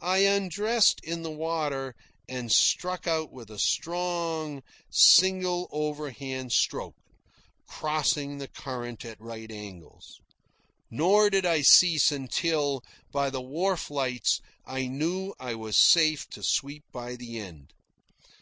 I 0.00 0.20
undressed 0.20 1.00
in 1.04 1.20
the 1.22 1.30
water 1.30 1.94
and 2.26 2.50
struck 2.50 3.06
out 3.06 3.30
with 3.30 3.50
a 3.50 3.58
strong, 3.58 4.62
single 4.88 5.68
overhand 5.70 6.52
stroke, 6.52 6.96
crossing 7.66 8.38
the 8.38 8.48
current 8.48 9.04
at 9.04 9.20
right 9.20 9.50
angles. 9.52 10.18
Nor 10.90 11.28
did 11.28 11.44
I 11.44 11.60
cease 11.60 12.10
until, 12.10 12.82
by 13.12 13.28
the 13.28 13.42
wharf 13.42 13.90
lights, 13.90 14.40
I 14.64 14.86
knew 14.86 15.34
I 15.38 15.54
was 15.56 15.76
safe 15.76 16.26
to 16.30 16.42
sweep 16.42 16.84
by 16.90 17.14
the 17.16 17.38
end. 17.38 17.74